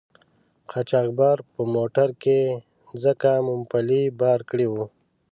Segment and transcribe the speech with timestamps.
[0.71, 2.39] قاچاقبر په موټر کې
[3.03, 4.85] ځکه مومپلي بار کړي وو.